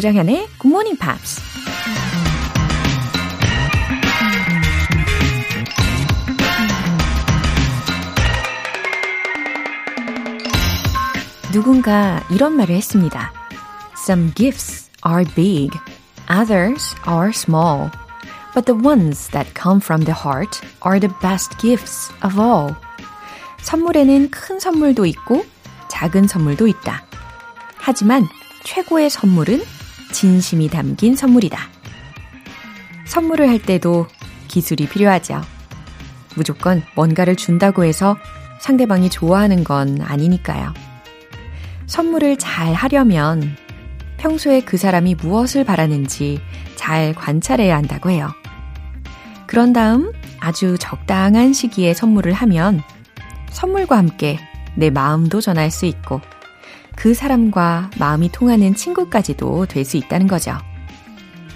[0.00, 1.42] 조장현의 Morning Pops.
[11.52, 13.30] 누군가 이런 말을 했습니다.
[13.98, 15.68] Some gifts are big,
[16.30, 17.90] others are small.
[18.54, 22.74] But the ones that come from the heart are the best gifts of all.
[23.60, 25.44] 선물에는 큰 선물도 있고
[25.90, 27.04] 작은 선물도 있다.
[27.76, 28.26] 하지만
[28.64, 29.79] 최고의 선물은
[30.12, 31.58] 진심이 담긴 선물이다.
[33.06, 34.06] 선물을 할 때도
[34.48, 35.40] 기술이 필요하죠.
[36.36, 38.16] 무조건 뭔가를 준다고 해서
[38.60, 40.72] 상대방이 좋아하는 건 아니니까요.
[41.86, 43.56] 선물을 잘 하려면
[44.18, 46.40] 평소에 그 사람이 무엇을 바라는지
[46.76, 48.30] 잘 관찰해야 한다고 해요.
[49.46, 52.82] 그런 다음 아주 적당한 시기에 선물을 하면
[53.50, 54.38] 선물과 함께
[54.76, 56.20] 내 마음도 전할 수 있고
[57.00, 60.58] 그 사람과 마음이 통하는 친구까지도 될 수 있다는 거죠.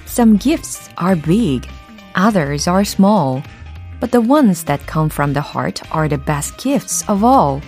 [0.07, 1.69] Some gifts are big,
[2.17, 3.43] others are small,
[4.01, 7.61] but the ones that come from the heart are the best gifts of all.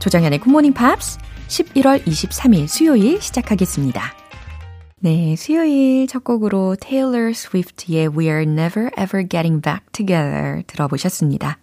[0.00, 4.02] 조정현의 굿모닝 팝스 11월 23일 수요일 시작하겠습니다.
[4.98, 11.58] 네, 수요일 첫 곡으로 Taylor Swift의 We Are Never Ever Getting Back Together 들어보셨습니다.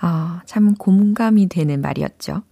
[0.00, 2.44] 어, 참 공감이 되는 말이었죠.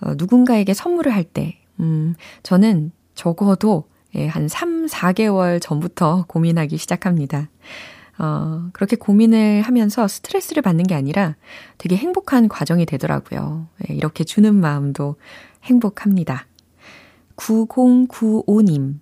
[0.00, 7.50] 어, 누군가에게 선물을 할 때, 음, 저는 적어도 예, 한 3, 4개월 전부터 고민하기 시작합니다.
[8.18, 11.36] 어, 그렇게 고민을 하면서 스트레스를 받는 게 아니라
[11.76, 13.68] 되게 행복한 과정이 되더라고요.
[13.88, 15.16] 예, 이렇게 주는 마음도
[15.64, 16.46] 행복합니다.
[17.36, 19.00] 9095님.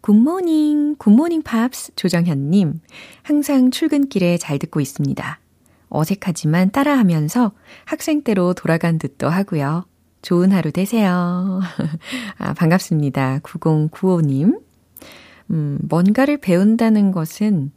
[0.00, 2.80] 굿모닝, 굿모닝 팝스 조정현님.
[3.22, 5.40] 항상 출근길에 잘 듣고 있습니다.
[5.88, 7.52] 어색하지만 따라하면서
[7.84, 9.84] 학생 때로 돌아간 듯도 하고요.
[10.26, 11.60] 좋은 하루 되세요.
[12.38, 13.38] 아, 반갑습니다.
[13.44, 14.60] 9095님.
[15.52, 17.70] 음, 뭔가를 배운다는 것은,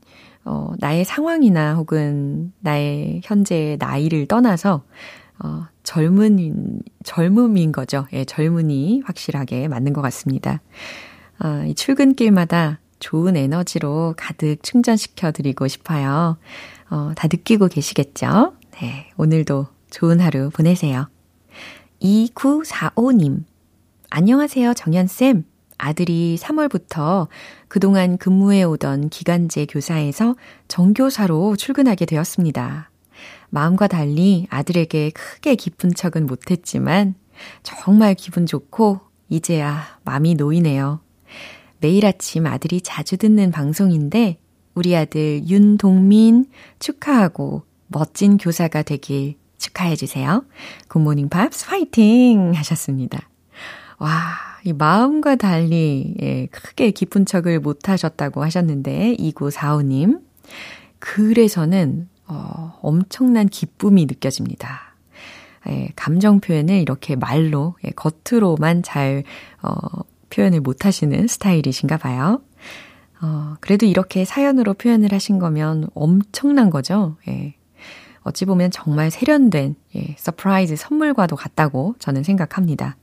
[0.45, 4.83] 어, 나의 상황이나 혹은 나의 현재의 나이를 떠나서,
[5.43, 8.07] 어, 젊은, 젊음인 거죠.
[8.13, 10.59] 예, 젊은이 확실하게 맞는 것 같습니다.
[11.43, 16.39] 어, 이 출근길마다 좋은 에너지로 가득 충전시켜 드리고 싶어요.
[16.89, 18.53] 어, 다 느끼고 계시겠죠?
[18.81, 21.09] 네, 오늘도 좋은 하루 보내세요.
[22.01, 23.43] 2945님.
[24.09, 25.43] 안녕하세요, 정연쌤.
[25.77, 27.27] 아들이 3월부터
[27.67, 30.35] 그동안 근무해 오던 기간제 교사에서
[30.67, 32.89] 정교사로 출근하게 되었습니다.
[33.49, 37.15] 마음과 달리 아들에게 크게 기쁜 척은 못했지만
[37.63, 38.99] 정말 기분 좋고
[39.29, 40.99] 이제야 마음이 놓이네요.
[41.79, 44.39] 매일 아침 아들이 자주 듣는 방송인데
[44.75, 46.47] 우리 아들 윤동민
[46.79, 50.43] 축하하고 멋진 교사가 되길 축하해 주세요.
[50.87, 53.29] 굿모닝 팝스 화이팅 하셨습니다.
[53.99, 54.09] 와,
[54.63, 60.21] 이 마음과 달리 예, 크게 기쁜 척을 못 하셨다고 하셨는데 2945님.
[60.99, 64.95] 글에서는 어, 엄청난 기쁨이 느껴집니다.
[65.67, 69.23] 예, 감정 표현을 이렇게 말로, 예, 겉으로만 잘,
[69.61, 69.71] 어,
[70.29, 72.41] 표현을 못 하시는 스타일이신가 봐요.
[73.21, 77.17] 어, 그래도 이렇게 사연으로 표현을 하신 거면 엄청난 거죠.
[77.27, 77.55] 예.
[78.21, 82.97] 어찌 보면 정말 세련된, 예, surprise 선물과도 같다고 저는 생각합니다.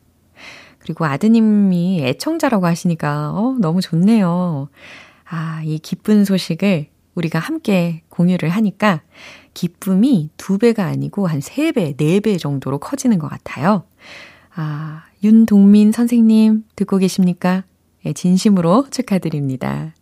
[0.78, 4.68] 그리고 아드님이 애청자라고 하시니까, 어, 너무 좋네요.
[5.28, 9.00] 아, 이 기쁜 소식을 우리가 함께 공유를 하니까
[9.54, 13.84] 기쁨이 두 배가 아니고 한 세 배, 네 배 정도로 커지는 것 같아요.
[14.54, 17.64] 아, 윤동민 선생님 듣고 계십니까?
[18.04, 19.92] 예, 진심으로 축하드립니다.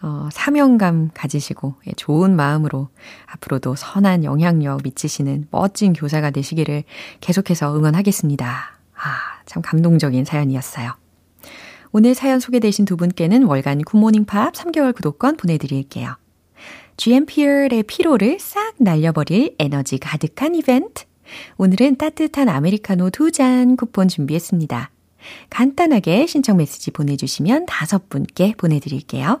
[0.00, 2.88] 어, 사명감 가지시고 예, 좋은 마음으로
[3.26, 6.84] 앞으로도 선한 영향력 미치시는 멋진 교사가 되시기를
[7.20, 8.46] 계속해서 응원하겠습니다.
[8.94, 10.94] 아, 참 감동적인 사연이었어요.
[11.90, 16.16] 오늘 사연 소개되신 두 분께는 월간 굿모닝 팝 3개월 구독권 보내드릴게요.
[16.96, 21.04] GMP의 피로를 싹 날려버릴 에너지 가득한 이벤트.
[21.56, 24.90] 오늘은 따뜻한 아메리카노 두 잔 쿠폰 준비했습니다.
[25.50, 29.40] 간단하게 신청 메시지 보내주시면 다섯 분께 보내드릴게요.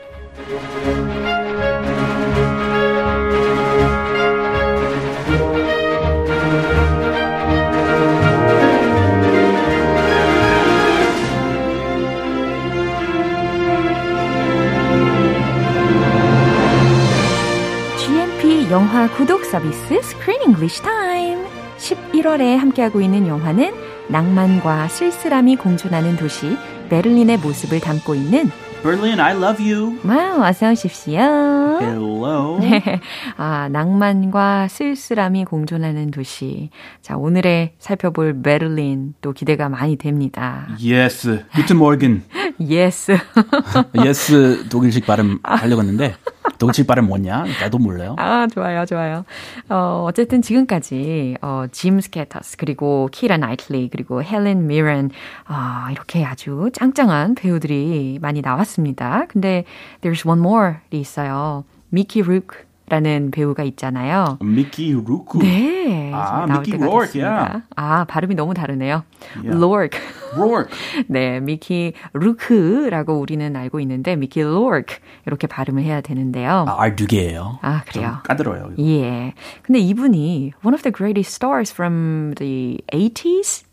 [18.71, 21.45] 영화 구독 서비스 Screen English Time.
[21.77, 23.73] 11월에 함께하고 있는 영화는
[24.07, 26.55] 낭만과 쓸쓸함이 공존하는 도시
[26.89, 28.49] 베를린의 모습을 담고 있는
[28.81, 29.99] Berlin, I love you.
[30.03, 31.19] 와우, 어서 오십시오.
[31.19, 32.59] Hello.
[33.37, 36.71] 아, 낭만과 쓸쓸함이 공존하는 도시.
[37.01, 40.67] 자, 오늘의 살펴볼 베를린 또 기대가 많이 됩니다.
[40.81, 41.43] Yes.
[41.53, 42.23] Guten Morgen.
[42.69, 43.11] Yes.
[43.95, 46.15] yes 독일식 발음 하려고 했는데
[46.57, 47.45] 독일식 발음 뭐냐?
[47.61, 48.15] 나도 몰라요.
[48.19, 49.25] 아, 좋아요, 좋아요.
[49.69, 55.09] 어, 어쨌든 지금까지 어, 짐 스터지스 그리고 키라 나이틀리 그리고 헬렌 미런
[55.49, 59.25] 어, 이렇게 아주 짱짱한 배우들이 많이 나왔습니다.
[59.27, 59.65] 근데
[60.01, 61.63] there's one more이 있어요.
[61.89, 64.37] 미키 루크 라는 배우가 있잖아요.
[64.41, 65.37] 미키 루크.
[65.37, 66.11] 네.
[66.13, 67.63] 아, 미키 로크, yeah.
[67.77, 69.05] 아, 발음이 너무 다르네요.
[69.37, 69.57] Yeah.
[69.57, 69.97] 로크.
[70.35, 70.67] 로크.
[71.07, 76.65] 네, 미키 루크라고 우리는 알고 있는데 미키 로크 이렇게 발음을 해야 되는데요.
[76.67, 77.59] 아, R 두 개예요.
[77.61, 78.07] 아, 그래요.
[78.07, 78.73] 좀 까다로워요.
[78.75, 78.83] 이거.
[78.83, 79.35] 예.
[79.61, 83.63] 근데 이분이 one of the greatest stars from the 80s.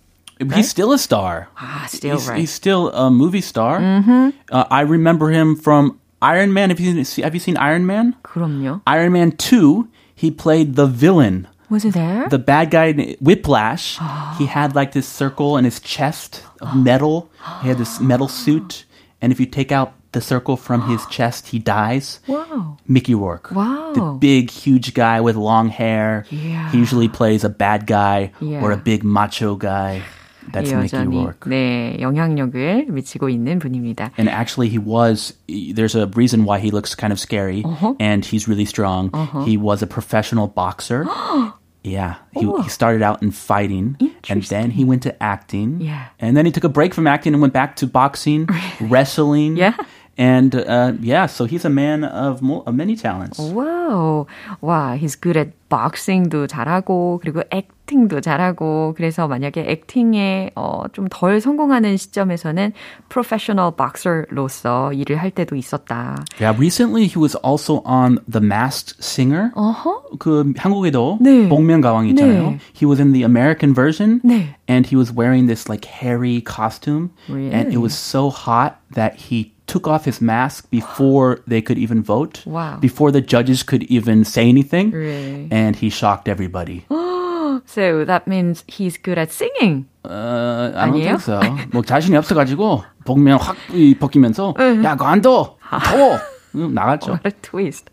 [0.55, 1.49] He's still a star.
[1.59, 2.39] Ah, still he's, right.
[2.39, 3.81] he's still a movie star.
[3.81, 4.31] Mm-hmm.
[4.53, 6.70] Uh, I remember him from Iron Man.
[6.70, 8.16] Have you seen, have you seen Iron Man?
[8.24, 8.82] 그럼요.
[8.88, 11.48] Iron Man 2, he played the villain.
[11.70, 12.30] Was it there?
[12.30, 13.98] The bad guy, in Whiplash,
[14.38, 17.30] he had like this circle in his chest of metal.
[17.64, 18.86] He had this metal suit.
[19.22, 22.20] And if you take out the circle from his chest, he dies.
[22.28, 22.78] wow.
[22.88, 23.50] Mickey Rourke.
[23.52, 23.94] Wow.
[23.96, 26.26] The big, huge guy with long hair.
[26.30, 26.70] Yeah.
[26.70, 28.62] He usually plays a bad guy Yeah.
[28.62, 30.04] or a big macho guy.
[30.52, 31.50] That's Mickey 여전히 Rourke.
[31.50, 34.12] 네, 영향력을 미치고 있는 분입니다.
[34.18, 35.34] And actually, he was.
[35.48, 37.96] There's a reason why he looks kind of scary, Uh-huh.
[38.00, 39.10] and he's really strong.
[39.46, 41.06] He was a professional boxer.
[41.84, 43.96] yeah, he, he started out in fighting,
[44.30, 45.80] and then he went to acting.
[45.80, 46.08] Yeah.
[46.20, 48.48] and then he took a break from acting and went back to boxing,
[48.82, 49.56] wrestling.
[49.58, 49.76] Yeah.
[50.18, 53.40] and uh, yeah, so he's a man of, mo- of many talents.
[53.40, 54.26] 와우.
[54.62, 61.42] 와, he's good at boxing도 잘하고 그리고 acting도 잘하고 그래서 만약에 acting에 어, 좀 덜
[61.42, 62.74] 성공하는 시점에서는
[63.10, 66.16] professional boxer로서 일을 할 때도 있었다.
[66.40, 69.52] Yeah, recently he was also on The Masked Singer.
[69.56, 70.18] 어허.
[70.20, 71.48] 그 한국에도 네.
[71.50, 72.52] 복면가왕 있잖아요.
[72.52, 72.60] 네.
[72.74, 74.56] He was in the American version, 네.
[74.68, 77.36] and he was wearing this like hairy costume, and
[77.66, 77.74] Really?
[77.74, 82.44] it was so hot that he took off his mask before they could even vote,
[82.46, 82.78] Wow.
[82.80, 85.48] before the judges could even say anything, Really?
[85.52, 86.86] and he shocked everybody.
[87.66, 89.86] So that means he's good at singing.
[90.04, 91.18] Uh, I don't 아니에요?
[91.18, 91.40] think so.
[91.72, 94.54] 뭐 자신이 없어가지고 복면 확 이, 벗기면서
[94.84, 96.18] 야 관둬 더워
[96.59, 97.13] 음, 나갔죠.
[97.13, 97.87] What a twist.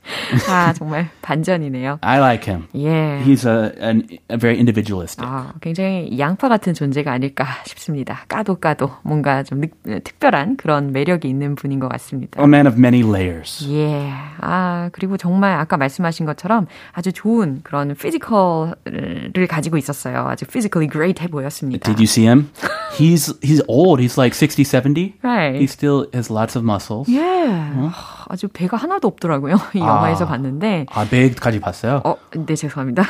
[0.49, 1.99] 아, 정말 반전이네요.
[2.01, 2.67] I like him.
[2.75, 3.21] 예.
[3.23, 5.25] He's a, an, a very individualistic.
[5.27, 8.25] 아, 굉장히 양파 같은 존재가 아닐까 싶습니다.
[8.27, 12.41] 까도 까도 뭔가 좀 느, 특별한 그런 매력이 있는 분인 것 같습니다.
[12.41, 13.65] A man of many layers.
[13.69, 14.11] 예.
[14.41, 20.27] 아, 그리고 정말 아까 말씀하신 것처럼 아주 좋은 그런 physical을 가지고 있었어요.
[20.27, 21.85] 아주 physically great 해 보였습니다.
[21.85, 22.49] Did you see him?
[22.97, 24.01] He's he's old.
[24.01, 25.15] He's like 60, 70.
[25.21, 25.59] Right.
[25.59, 27.09] He still has lots of muscles.
[27.11, 27.19] 예.
[27.19, 29.57] 하, 아주 배가 하나도 없더라고요.
[29.73, 30.85] 이 영화에서 봤는데.
[30.89, 32.01] 아, 배까지 봤어요?
[32.03, 33.03] 어, 네, 죄송합니다.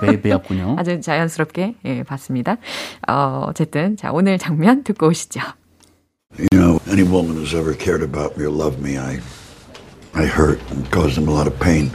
[0.00, 0.76] 배, 배 없군요.
[0.78, 2.56] 아주 자연스럽게 예, 봤습니다.
[3.08, 5.40] 어, 어쨌든 자, 오늘 장면 듣고 오시죠.
[6.38, 9.20] You know, any woman who's ever cared about me or loved me, I,
[10.14, 11.90] I hurt and caused them a lot of pain.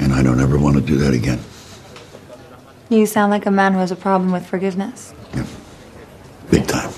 [0.00, 1.38] And I don't ever want to do that again.
[2.88, 5.14] You sound like a man who has a problem with forgiveness.
[5.32, 5.44] Yeah.
[6.50, 6.90] Big time.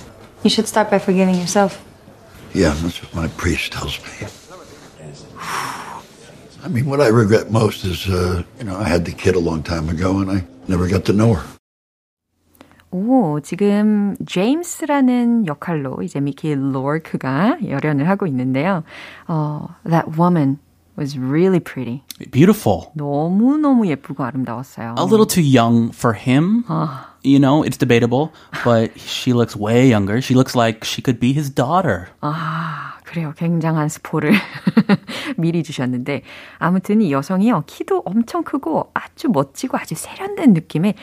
[0.42, 1.84] You should start by forgiving yourself.
[2.54, 4.26] Yeah, that's what my priest tells me.
[6.63, 9.39] I mean, what I regret most is, uh, you know, I had the kid a
[9.39, 11.43] long time ago and I never got to know her.
[12.89, 18.83] 오, 지금 제임스라는 역할로 이제 미키 로크가 열연을 하고 있는데요.
[19.27, 20.57] 어, that woman
[20.97, 22.03] was really pretty.
[22.31, 22.91] Beautiful.
[22.95, 24.95] 너무너무 예쁘고 아름다웠어요.
[24.97, 26.63] A little too young for him.
[27.23, 28.31] You know, it's debatable,
[28.63, 30.21] but she looks way younger.
[30.21, 32.07] She looks like she could be his daughter.
[32.21, 33.34] 아, 그래요.
[33.36, 34.32] 굉장한 스포를
[35.36, 36.22] 미리 주셨는데.
[36.58, 37.64] 아무튼 이 여성이요.
[37.66, 40.94] 키도 엄청 크고 아주 멋지고 아주 세련된 느낌의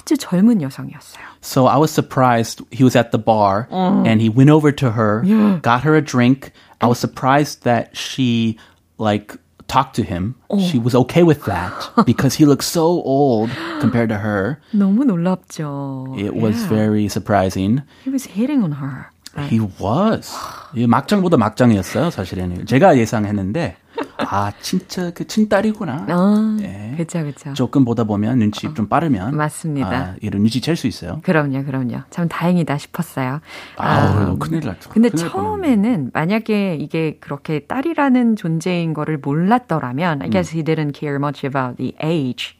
[0.00, 1.22] 아주 젊은 여성이었어요.
[1.42, 2.64] So I was surprised.
[2.72, 5.22] He was at the bar and he went over to her,
[5.62, 6.50] got her a drink.
[6.80, 8.58] I was surprised that she
[8.98, 9.36] like
[9.68, 10.34] talked to him.
[10.58, 11.70] She was okay with that
[12.04, 14.58] because he looked so old compared to her.
[14.74, 16.14] 너무 놀랍죠.
[16.18, 16.68] It was Yeah.
[16.68, 17.82] very surprising.
[18.04, 19.13] He was hitting on her.
[19.38, 20.32] He was.
[20.74, 22.66] 이 막장보다 막장이었어요, 사실은.
[22.66, 23.76] 제가 예상했는데,
[24.18, 26.06] 아, 진짜 그 친딸이구나.
[26.08, 26.94] 아, 네.
[26.96, 27.52] 그쵸, 그쵸.
[27.54, 29.36] 조금 보다 보면 눈치 좀 빠르면.
[29.36, 29.88] 맞습니다.
[29.88, 31.20] 아, 이런 눈치챌 수 있어요.
[31.22, 31.98] 그럼요, 그럼요.
[32.10, 33.40] 참 다행이다 싶었어요.
[33.76, 34.90] 아우, 큰일 났죠.
[34.90, 40.96] 근데 큰일 날 처음에는 만약에 이게 그렇게 딸이라는 존재인 거를 몰랐더라면 I guess he didn't
[40.96, 42.56] care much about the age.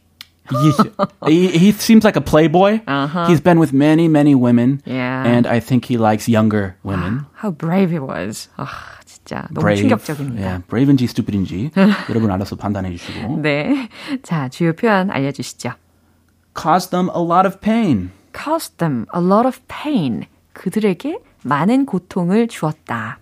[1.26, 2.80] he, he seems like a playboy.
[2.86, 3.26] Uh-huh.
[3.28, 4.82] He's been with many, many women.
[4.84, 5.24] Yeah.
[5.24, 7.26] And I think he likes younger women.
[7.34, 8.48] How brave he was.
[8.56, 8.66] 아,
[9.04, 9.80] 진짜 너무 brave.
[9.80, 10.42] 충격적입니다.
[10.42, 11.70] Yeah, brave인지 stupid인지
[12.08, 13.40] 여러분 알아서 판단해 주시고.
[13.42, 13.88] 네.
[14.22, 15.74] 자, 주요 표현 알려주시죠.
[16.56, 18.10] Caused them a lot of pain.
[18.32, 20.26] caused them a lot of pain.
[20.52, 23.18] 그들에게 많은 고통을 주었다.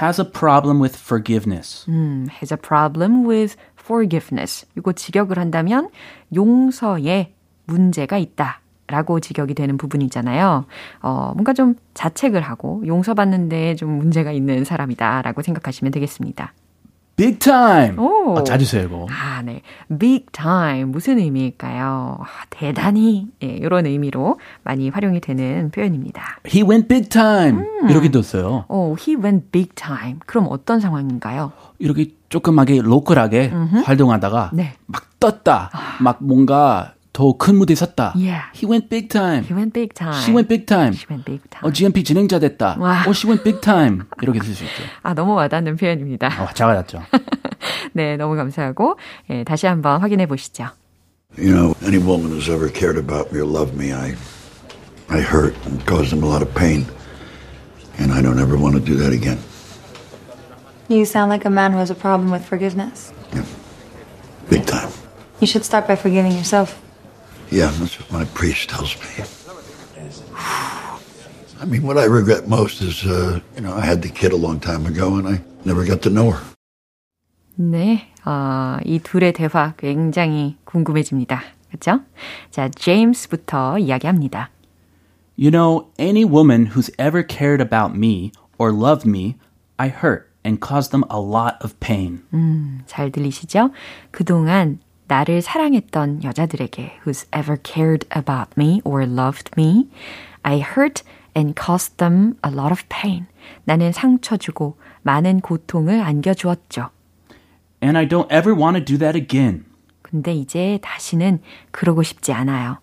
[0.00, 1.84] Has a problem with forgiveness.
[1.88, 3.56] 음, has a problem with
[3.87, 4.67] forgiveness.
[4.77, 5.89] 이거 직역을 한다면
[6.35, 7.33] 용서에
[7.65, 8.61] 문제가 있다.
[8.89, 10.65] 라고 직역이 되는 부분이잖아요.
[11.01, 15.23] 어, 뭔가 좀 자책을 하고 용서받는데 좀 문제가 있는 사람이다.
[15.23, 16.53] 라고 생각하시면 되겠습니다.
[17.17, 17.97] Big time.
[17.97, 18.37] 오.
[18.37, 19.07] 아, 자주 써요, 이거.
[19.09, 19.61] 아, 네.
[19.99, 20.85] big time.
[20.85, 22.19] 무슨 의미일까요?
[22.21, 23.27] 아, 대단히.
[23.41, 26.39] 예, 이런 의미로 많이 활용이 되는 표현입니다.
[26.45, 27.65] He went big time.
[27.89, 28.65] 이렇게도 써요.
[28.69, 30.19] 어, he went big time.
[30.27, 31.51] 그럼 어떤 상황인가요?
[31.79, 33.51] 이렇게 조그맣게 로컬하게
[33.85, 34.73] 활동하다가 네.
[34.85, 35.69] 막 떴다.
[36.01, 38.13] 막 뭔가 더 큰 무대에 섰다.
[38.15, 38.43] Yeah.
[38.53, 39.43] He went big time.
[39.43, 40.13] He went big time.
[40.21, 40.93] She went big time.
[40.93, 41.63] She went big time.
[41.67, 42.75] 어, GMP 진행자 됐다.
[42.79, 43.01] 와.
[43.07, 44.03] 어, she went big time.
[44.21, 44.83] 이렇게 쓸 수 있죠.
[45.01, 46.27] 아, 너무 와닿는 표현입니다.
[46.43, 47.01] 어, 작아졌죠.
[47.93, 48.99] 네, 너무 감사하고
[49.31, 50.65] 예, 다시 한번 확인해 보시죠.
[51.39, 54.13] You know, any woman who's ever cared about me or loved me, I,
[55.09, 56.85] I hurt and caused them a lot of pain.
[57.99, 59.39] And I don't ever want to do that again.
[60.88, 63.12] You sound like a man who has a problem with forgiveness.
[64.50, 64.90] Big time.
[65.40, 66.80] You should start by forgiving yourself.
[67.50, 69.24] Yeah, that's what my priest tells me.
[71.60, 74.36] I mean, what I regret most is, uh, you know, I had the kid a
[74.36, 76.42] long time ago and I never got to know her.
[77.54, 81.42] 네, 어, 이 둘의 대화 굉장히 궁금해집니다.
[81.68, 82.00] 그렇죠?
[82.50, 84.48] 자, 제임스부터 이야기합니다.
[85.36, 89.36] You know, any woman who's ever cared about me or loved me,
[89.78, 92.22] I hurt and caused them a lot of pain.
[92.86, 93.70] 잘 들리시죠?
[94.10, 99.88] 그동안 나를 사랑했던 여자들에게 who's ever cared about me or loved me,
[100.42, 101.02] I hurt
[101.36, 103.26] and caused them a lot of pain.
[103.64, 106.90] 나는 상처 주고 많은 고통을 안겨주었죠.
[107.82, 109.64] And I don't ever want to do that again.
[110.02, 112.78] 근데 이제 다시는 그러고 싶지 않아요.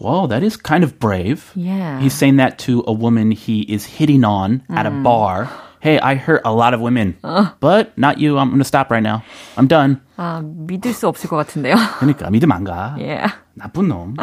[0.00, 1.52] Well, that is kind of brave.
[1.54, 2.00] Yeah.
[2.00, 5.48] He's saying that to a woman he is hitting on at a bar.
[5.80, 7.16] Hey, I hurt a lot of women,
[7.60, 8.38] but not you.
[8.38, 9.22] I'm going to stop right now.
[9.56, 10.00] I'm done.
[10.16, 11.74] 아, 믿을 수 없을 것 같은데요.
[11.98, 12.96] 그러니까 믿음 안 가.
[12.98, 13.34] yeah.
[13.54, 14.16] 나쁜 놈.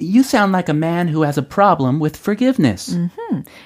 [0.00, 2.96] you sound like a man who has a problem with forgiveness.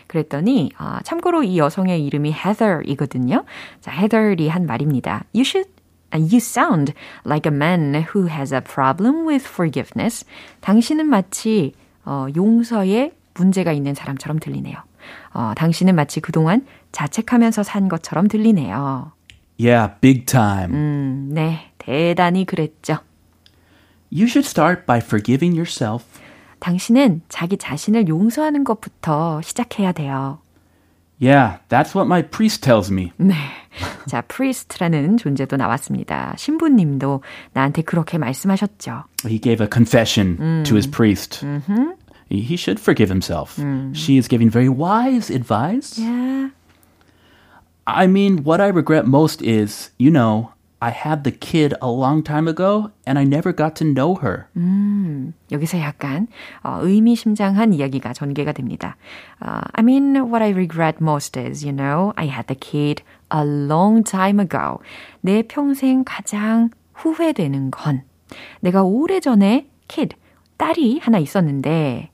[0.08, 3.44] 그랬더니 아, 참고로 이 여성의 이름이 Heather이거든요.
[3.80, 5.24] 자, Heather이 한 말입니다.
[5.32, 5.70] You should
[6.12, 6.92] You sound
[7.26, 10.24] like a man who has a problem with forgiveness.
[10.60, 11.74] 당신은 마치
[12.04, 14.76] 어, 용서에 문제가 있는 사람처럼 들리네요.
[15.33, 19.11] 어, 당신은 마치 그동안 자책하면서 산 것처럼 들리네요.
[19.59, 20.73] Yeah, big time.
[20.73, 22.99] 음, 네, 대단히 그랬죠.
[24.11, 26.05] You should start by forgiving yourself.
[26.59, 30.39] 당신은 자기 자신을 용서하는 것부터 시작해야 돼요.
[31.21, 33.11] Yeah, that's what my priest tells me.
[33.17, 33.35] 네.
[34.07, 36.33] 자, priest라는 존재도 나왔습니다.
[36.37, 39.03] 신부님도 나한테 그렇게 말씀하셨죠.
[39.25, 41.45] He gave a confession to his priest.
[41.45, 41.73] He,
[42.28, 43.58] he should forgive himself.
[43.92, 45.98] She is giving very wise advice.
[45.98, 46.50] Yeah.
[47.86, 52.22] I mean, what I regret most is, you know, I had the kid a long
[52.22, 54.48] time ago and I never got to know her.
[55.50, 56.26] 여기서 약간
[56.62, 58.96] 어, 의미심장한 이야기가 전개가 됩니다.
[59.40, 63.44] 어, I mean, what I regret most is, you know, I had the kid a
[63.44, 64.80] long time ago.
[65.22, 68.02] 내 평생 가장 후회되는 건
[68.60, 70.16] 내가 오래전에 kid,
[70.58, 72.10] 딸이 하나 있었는데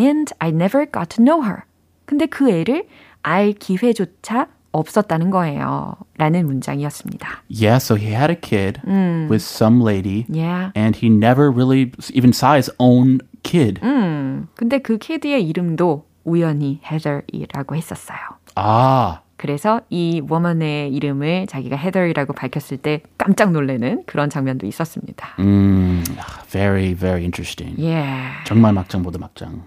[0.00, 1.64] and I never got to know her.
[2.06, 2.86] 근데 그 애를
[3.22, 5.96] 알 기회조차 없었다는 거예요.
[6.16, 7.42] 라는 문장이었습니다.
[7.50, 8.80] Yeah, so he had a kid
[9.28, 10.70] with some lady Yeah.
[10.76, 13.80] and he never really even saw his own kid.
[14.54, 18.18] 근데 그 kid의 이름도 우연히 헤더이라고 했었어요.
[18.56, 25.36] Ah, 그래서 이 woman의 이름을 자기가 헤더이라고 밝혔을 때 깜짝 놀라는 그런 장면도 있었습니다.
[25.38, 26.04] mm,
[26.50, 27.74] very, very interesting.
[27.80, 28.04] 예.
[28.44, 29.64] 정말 막장 보다 막장.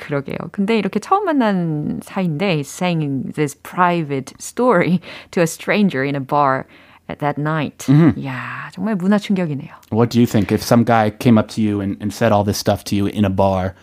[0.00, 0.36] 그러게요.
[0.50, 4.98] 근데 이렇게 처음 만난 사이인데 saying this private story
[5.30, 6.64] to a stranger in a bar
[7.08, 7.86] at that night.
[8.16, 9.70] 이야, 정말 문화 충격이네요.
[9.92, 12.42] What do you think if some guy came up to you and, and said all
[12.42, 13.74] this stuff to you in a bar?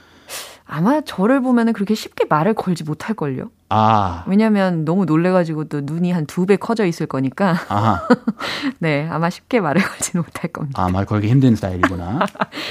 [0.65, 3.49] 아마 저를 보면은 그렇게 쉽게 말을 걸지 못할걸요.
[3.73, 7.55] Ah, 왜냐면 너무 놀래가지고 또 눈이 한 두 배 커져 있을 거니까.
[7.69, 8.05] 아하.
[8.79, 10.83] 네, 아마 쉽게 말을 걸지는 못할 겁니다.
[10.83, 12.19] 아, 말 걸기 힘든 스타일이구나.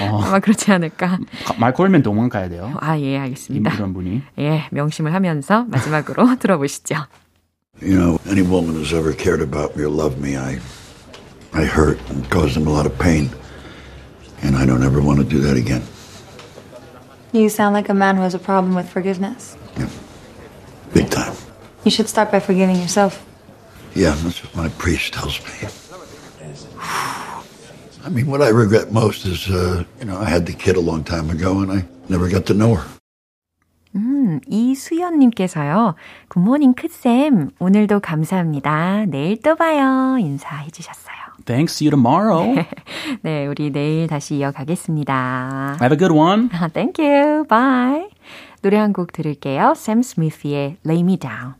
[0.03, 1.17] 어, 아마 그렇지 않을까.
[1.45, 2.73] 가- 말 걸면 도망가야 돼요.
[2.79, 3.73] 아, 예, 이- 알겠습니다.
[3.73, 4.21] 이런 분이.
[4.39, 6.95] 예, 명심을 하면서 마지막으로 들어보시죠.
[7.81, 10.59] You know, any woman who's ever cared about me or loved me, I,
[11.53, 13.31] I hurt and caused them a lot of pain.
[14.43, 15.81] And I don't ever want to do that again.
[17.33, 19.55] You sound like a man who has a problem with forgiveness.
[19.79, 19.87] Yeah.
[20.92, 21.34] Big time.
[21.84, 23.22] You should start by forgiving yourself.
[23.94, 25.68] Yeah, that's what my priest tells me.
[28.04, 30.80] I mean, what I regret most is, uh, you know, I had the kid a
[30.80, 32.84] long time ago and I never got to know her.
[33.96, 35.94] 음, 이수연님께서요.
[36.28, 37.50] 굿모닝 크쌤.
[37.58, 39.06] 오늘도 감사합니다.
[39.08, 40.18] 내일 또 봐요.
[40.20, 41.16] 인사해 주셨어요.
[41.46, 41.74] Thanks.
[41.74, 42.54] See you tomorrow.
[43.22, 45.78] 네, 우리 내일 다시 이어가겠습니다.
[45.80, 46.50] Have a good one.
[46.74, 47.44] Thank you.
[47.48, 48.09] Bye.
[48.61, 49.73] 노래 한 곡 들을게요.
[49.75, 51.55] 샘 스미스의 Lay Me Down.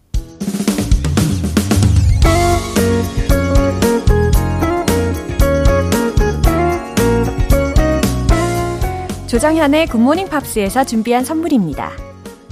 [9.28, 11.92] 조정현의 굿모닝 팝스에서 준비한 선물입니다.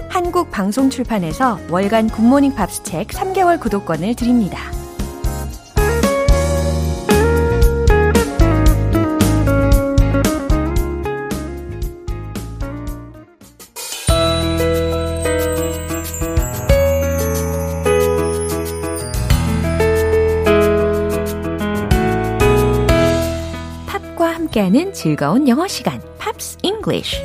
[0.09, 4.59] 한국 방송 출판에서 월간 굿모닝 팝스 책 3개월 구독권을 드립니다.
[24.59, 27.17] 함께하는 즐거운 영어 시간, Pops English.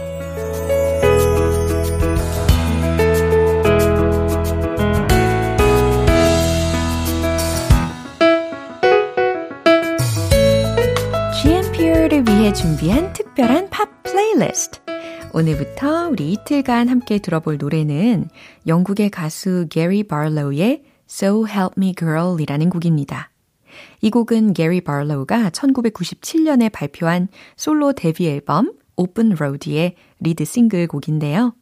[11.42, 14.78] GMP를 위해 준비한 특별한 팝 플레이리스트.
[15.32, 18.28] 오늘부터 우리 이틀간 함께 들어볼 노래는
[18.66, 23.33] 영국의 가수 게리 발로우의 So Help Me Girl 이라는 곡입니다.
[24.04, 31.54] 이 곡은 게리 발로우가 1997년에 발표한 솔로 데뷔 앨범 Open Road의 lead 싱글 곡인데요.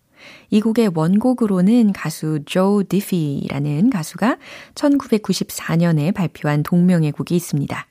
[0.51, 4.39] 이 곡의 원곡으로는 가수 조 디피라는 가수가
[4.75, 7.87] 1994년에 발표한 동명의 곡이 있습니다.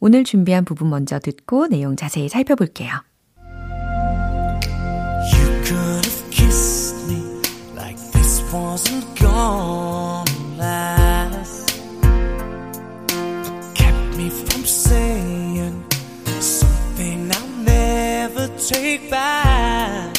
[0.00, 2.92] 오늘 준비한 부분 먼저 듣고 내용 자세히 살펴볼게요.
[5.34, 7.20] You could have kissed me
[7.76, 10.25] like this wasn't gonna
[18.66, 20.16] take back.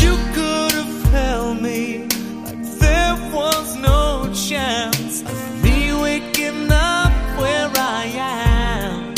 [0.00, 2.06] You could have held me
[2.44, 9.14] like there was no chance of me waking up where I am.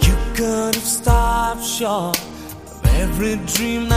[0.00, 3.91] You could have stopped short of every dream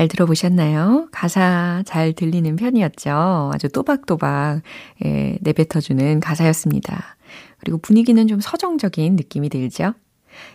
[0.00, 1.08] 잘 들어보셨나요?
[1.12, 3.50] 가사 잘 들리는 편이었죠.
[3.52, 4.62] 아주 또박또박
[5.04, 7.18] 예, 내뱉어주는 가사였습니다.
[7.58, 9.92] 그리고 분위기는 좀 서정적인 느낌이 들죠?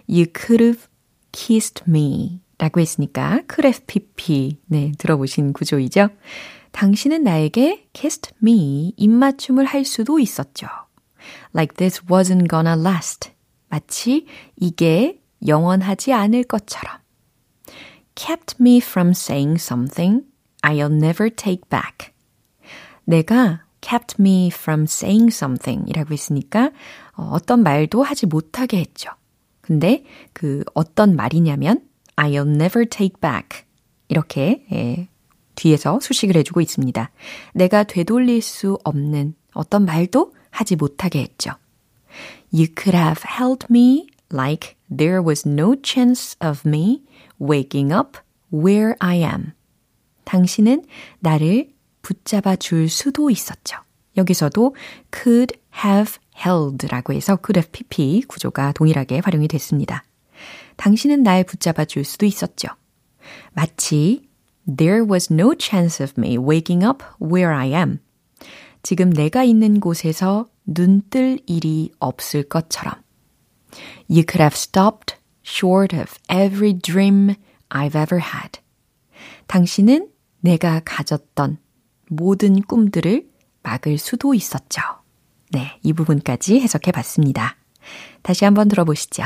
[0.09, 0.87] You could have
[1.31, 6.09] kissed me 라고 했으니까 could have pp 네, 들어보신 구조이죠?
[6.71, 10.65] 당신은 나에게 kissed me 입맞춤을 할 수도 있었죠.
[11.53, 13.29] Like this wasn't gonna last.
[13.69, 17.04] 마치 이게 영원하지 않을 것처럼.
[18.15, 20.23] Kept me from saying something
[20.63, 22.13] I'll never take back.
[23.07, 26.71] 내가 kept me from saying something 이라고 했으니까
[27.13, 29.11] 어떤 말도 하지 못하게 했죠.
[29.61, 31.81] 근데 그 어떤 말이냐면
[32.15, 33.63] I'll never take back.
[34.07, 35.07] 이렇게 예,
[35.55, 37.11] 뒤에서 수식을 해주고 있습니다.
[37.53, 41.51] 내가 되돌릴 수 없는 어떤 말도 하지 못하게 했죠.
[42.51, 47.03] You could have held me like there was no chance of me
[47.41, 48.19] waking up
[48.53, 49.53] where I am.
[50.25, 50.85] 당신은
[51.19, 51.69] 나를
[52.01, 53.77] 붙잡아 줄 수도 있었죠.
[54.17, 54.75] 여기서도
[55.11, 60.03] could have held 라고 해서 could have pp 구조가 동일하게 활용이 됐습니다.
[60.77, 62.67] 당신은 날 붙잡아 줄 수도 있었죠.
[63.53, 64.27] 마치
[64.67, 67.99] there was no chance of me waking up where I am.
[68.83, 72.95] 지금 내가 있는 곳에서 눈 뜰 일이 없을 것처럼.
[74.09, 77.35] You could have stopped short of every dream
[77.69, 78.59] I've ever had.
[79.47, 80.09] 당신은
[80.41, 81.57] 내가 가졌던
[82.09, 83.27] 모든 꿈들을
[83.63, 84.81] 막을 수도 있었죠.
[85.51, 87.57] 네, 이 부분까지 해석해 봤습니다.
[88.21, 89.23] 다시 한번 들어보시죠.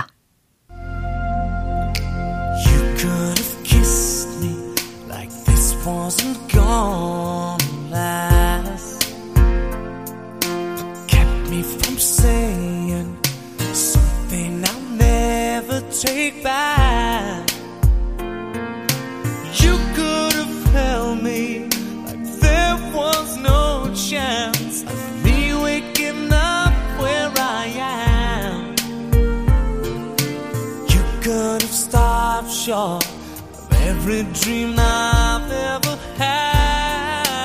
[34.10, 37.40] Every dream I've ever had.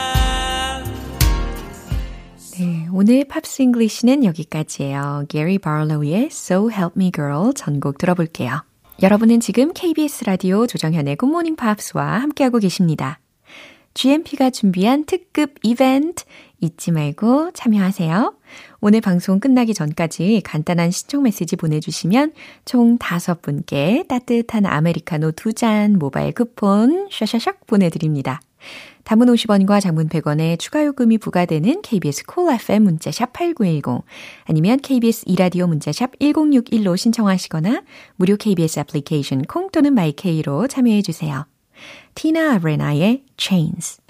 [2.91, 5.27] 오늘 Pops English는 여기까지예요.
[5.29, 8.65] 게리 발로우의 So Help Me Girl 전곡 들어볼게요.
[9.03, 13.21] 여러분은 지금 KBS 라디오 조정현의 굿모닝 팝스와 함께하고 계십니다.
[13.93, 16.25] GMP가 준비한 특급 이벤트
[16.61, 18.35] 잊지 말고 참여하세요.
[18.87, 22.35] 오늘 방송 끝나기 전까지 간단한 신청 메시지 보내주시면
[22.67, 28.43] 총 5분께 따뜻한 아메리카노 2잔 모바일 쿠폰 샤샤샥 보내드립니다.
[29.05, 34.05] 단문 50원과 장문 100원의 추가 요금이 부과되는 KBS Cool FM 문자샵 8910
[34.45, 37.85] 아니면 KBS 2라디오 문자샵 1061로 신청하시거나
[38.17, 41.47] 무료 KBS 애플리케이션 콩 또는 마이케이로 참여해 주세요.
[42.15, 44.03] 티나 아레나의 Chains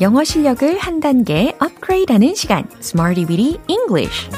[0.00, 4.30] 영어 실력을 한 단계 업그레이드하는 시간, Smarty Weedy English.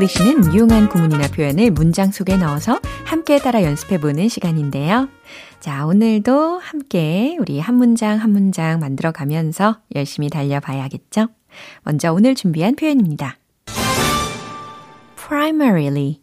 [0.00, 5.08] English는 유용한 구문이나 표현을 문장 속에 넣어서 함께 따라 연습해보는 시간인데요.
[5.60, 11.28] 자, 오늘도 함께 우리 한 문장 한 문장 만들어 가면서 열심히 달려봐야겠죠?
[11.82, 13.36] 먼저 오늘 준비한 표현입니다.
[15.30, 16.20] Primarily,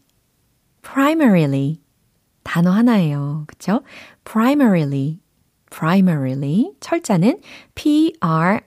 [0.82, 1.80] primarily.
[2.44, 3.46] 단어 하나예요.
[3.48, 3.82] 그쵸?
[4.26, 5.20] primarily,
[5.70, 6.74] primarily.
[6.82, 7.40] 철자는
[7.74, 8.66] p-r-i-m-a-r-i-l-y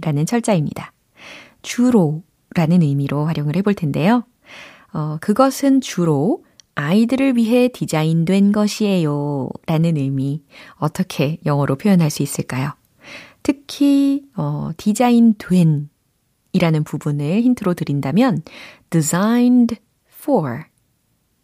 [0.00, 0.92] 라는 철자입니다.
[1.62, 2.22] 주로
[2.54, 4.24] 라는 의미로 활용을 해볼 텐데요.
[4.92, 6.44] 어, 그것은 주로
[6.76, 9.48] 아이들을 위해 디자인된 것이에요.
[9.66, 10.44] 라는 의미.
[10.74, 12.74] 어떻게 영어로 표현할 수 있을까요?
[13.42, 15.88] 특히, 어, 디자인된
[16.54, 18.42] 이라는 부분을 힌트로 드린다면
[18.88, 19.76] designed
[20.08, 20.62] for,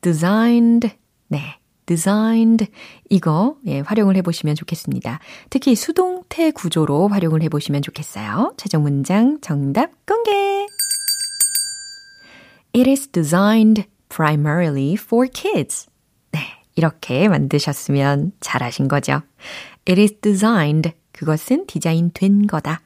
[0.01, 0.89] designed,
[1.29, 2.69] 네, designed
[3.11, 5.19] 이거 예, 활용을 해보시면 좋겠습니다.
[5.51, 8.55] 특히 수동태 구조로 활용을 해보시면 좋겠어요.
[8.57, 10.31] 최종 문장 정답 공개!
[12.73, 15.89] It is designed primarily for kids.
[16.31, 16.39] 네,
[16.77, 19.23] 이렇게 만드셨으면 잘하신 거죠.
[19.89, 22.81] It is designed, 그것은 디자인된 거다.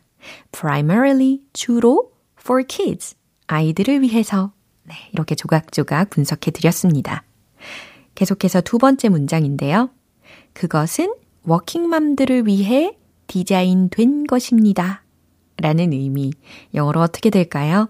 [0.52, 2.13] primarily, 주로
[2.44, 4.52] for kids, 아이들을 위해서.
[4.82, 7.24] 네, 이렇게 조각조각 분석해 드렸습니다.
[8.14, 9.88] 계속해서 두 번째 문장인데요.
[10.52, 11.12] 그것은
[11.44, 15.02] 워킹맘들을 위해 디자인된 것입니다.
[15.56, 16.32] 라는 의미.
[16.74, 17.88] 영어로 어떻게 될까요?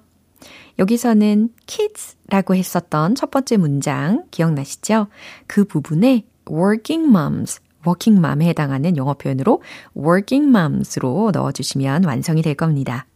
[0.78, 5.08] 여기서는 kids라고 했었던 첫 번째 문장 기억나시죠?
[5.46, 9.62] 그 부분에 working moms, working mom에 해당하는 영어 표현으로
[9.96, 13.06] working moms로 넣어주시면 완성이 될 겁니다.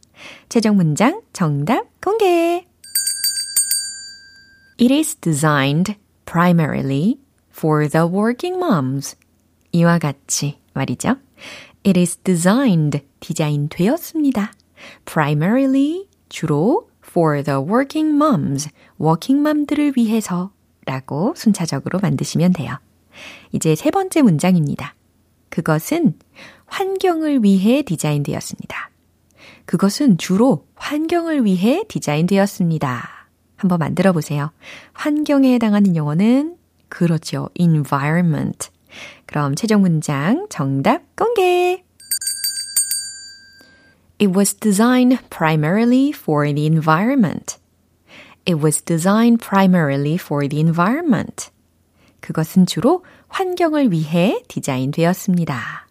[0.49, 2.67] 최종 문장 정답 공개!
[4.81, 7.19] It is designed primarily
[7.51, 9.17] for the working moms.
[9.73, 11.17] 이와 같이 말이죠.
[11.85, 14.53] It is designed, 디자인 되었습니다.
[15.05, 18.69] primarily, 주로 for the working moms,
[19.01, 20.53] working mom들을 위해서
[20.85, 22.79] 라고 순차적으로 만드시면 돼요.
[23.53, 24.95] 이제 세 번째 문장입니다.
[25.49, 26.19] 그것은
[26.67, 28.88] 환경을 위해 디자인되었습니다.
[29.69, 33.29] 그것은 주로 환경을 위해 디자인되었습니다.
[33.55, 34.51] 한번 만들어 보세요.
[34.95, 36.57] 환경에 해당하는 영어는
[36.89, 37.51] 그렇죠.
[37.55, 38.71] environment.
[39.27, 41.85] 그럼 최종 문장 정답 공개!
[44.19, 47.59] It was designed primarily for the environment.
[48.47, 51.51] It was designed primarily for the environment.
[52.21, 55.87] 그것은 주로 환경을 위해 디자인되었습니다.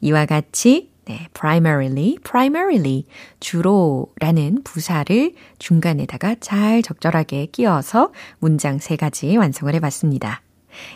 [0.00, 3.04] 이와 같이 네, primarily, primarily,
[3.40, 10.40] 주로라는 부사를 중간에다가 잘 적절하게 끼워서 문장 세 가지 완성을 해봤습니다.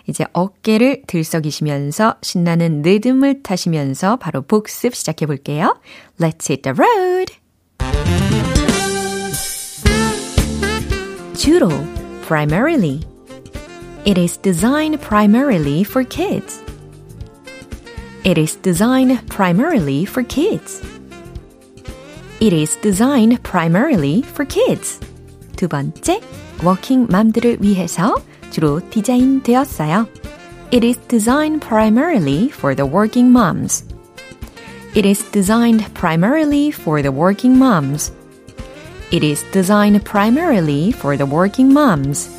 [0.08, 5.78] 이제 어깨를 들썩이시면서 신나는 리듬을 타시면서 바로 복습 시작해 볼게요.
[6.18, 7.34] Let's hit the road!
[11.34, 11.68] 주로,
[12.26, 13.00] primarily.
[14.04, 16.67] It is designed primarily for kids.
[18.23, 20.81] It is designed primarily for kids.
[22.39, 24.99] It is designed primarily for kids.
[25.55, 26.21] 두 번째,
[26.63, 28.15] 워킹 맘들을 위해서
[28.49, 30.07] 주로 디자인 되었어요.
[30.71, 33.85] It is designed primarily for the working moms.
[34.95, 38.11] It is designed primarily for the working moms.
[39.11, 42.29] It is designed primarily for the working moms.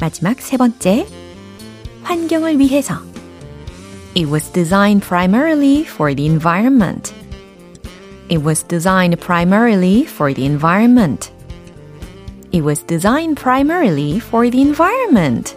[0.00, 1.06] 마지막 세 번째,
[2.04, 3.02] 환경을 위해서
[4.15, 7.11] it was designed primarily for the environment.
[8.29, 11.31] It was designed primarily for the environment.
[12.51, 15.55] It was designed primarily for the environment.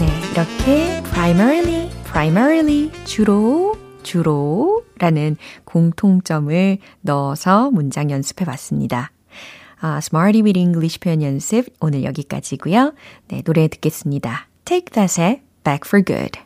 [0.00, 9.13] 네, 이렇게 primarily, primarily, 주로, 주로 라는 공통점을 넣어서 문장 연습해 봤습니다.
[9.86, 12.94] 아, Smarty with English 표현 연습 오늘 여기까지고요.
[13.28, 14.48] 네, 노래 듣겠습니다.
[14.64, 16.40] Take That의 Back for Good.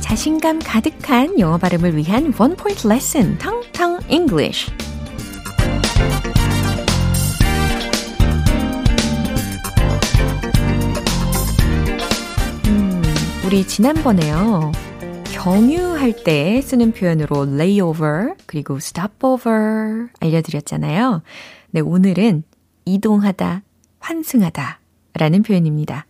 [0.00, 4.72] 자신감 가득한 영어 발음을 위한 원 포인트 레슨 텅텅 English.
[12.66, 13.02] 음,
[13.44, 14.72] 우리 지난번에요.
[15.46, 21.22] 경유할 때 쓰는 표현으로 layover 그리고 stopover 알려드렸잖아요.
[21.70, 22.42] 네, 오늘은
[22.84, 23.62] 이동하다,
[24.00, 24.80] 환승하다
[25.14, 26.06] 라는 표현입니다.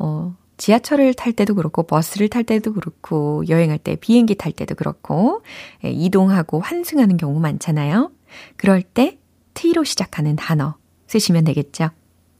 [0.00, 5.44] 어, 지하철을 탈 때도 그렇고 버스를 탈 때도 그렇고 여행할 때 비행기 탈 때도 그렇고
[5.84, 8.10] 예, 이동하고 환승하는 경우 많잖아요.
[8.56, 9.20] 그럴 때
[9.54, 10.74] T로 시작하는 단어
[11.06, 11.90] 쓰시면 되겠죠.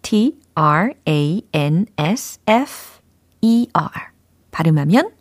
[0.02, 3.00] T R A N S F
[3.42, 3.92] E R
[4.50, 5.15] 발음하면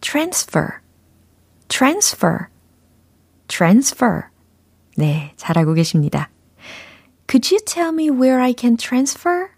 [0.00, 0.80] transfer,
[1.68, 2.48] transfer,
[3.48, 4.22] transfer.
[4.96, 6.30] 네, 잘하고 계십니다.
[7.28, 9.50] Could you tell me where I can transfer?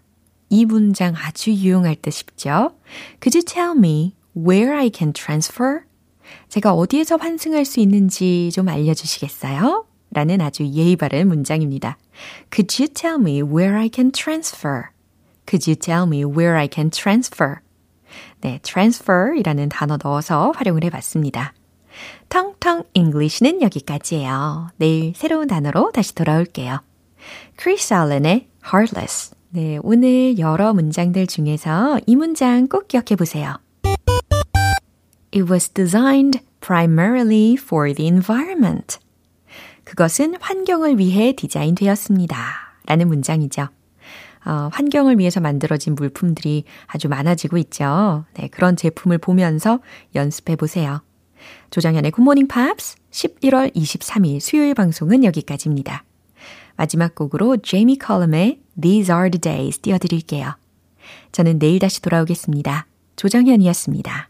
[0.49, 2.75] 이 문장 아주 유용할 듯 싶죠?
[3.19, 5.81] Could you tell me where I can transfer?
[6.49, 9.87] 제가 어디에서 환승할 수 있는지 좀 알려주시겠어요?
[10.11, 11.97] 라는 아주 예의 바른 문장입니다.
[12.53, 14.89] Could you tell me where I can transfer?
[15.47, 17.62] Could you tell me where I can transfer?
[18.41, 21.53] 네, transfer 이라는 단어 넣어서 활용을 해봤습니다.
[22.29, 24.69] 텅텅 English는 여기까지예요.
[24.77, 26.81] 내일 새로운 단어로 다시 돌아올게요.
[27.59, 29.35] Chris Allen의 Heartless.
[29.49, 33.57] 네, 오늘 여러 문장들 중에서 이 문장 꼭 기억해 보세요.
[35.31, 38.97] It was designed primarily for the environment.
[39.83, 42.37] 그것은 환경을 위해 디자인되었습니다.
[42.85, 43.67] 라는 문장이죠.
[44.45, 48.25] 어, 환경을 위해서 만들어진 물품들이 아주 많아지고 있죠.
[48.33, 49.79] 네, 그런 제품을 보면서
[50.15, 51.01] 연습해 보세요.
[51.71, 56.03] 조정현의 굿모닝 팝스 11월 23일 수요일 방송은 여기까지입니다.
[56.75, 60.55] 마지막 곡으로 제이미 컬럼의 These Are the Days 띄워드릴게요.
[61.31, 62.87] 저는 내일 다시 돌아오겠습니다.
[63.15, 64.29] 조정현이었습니다.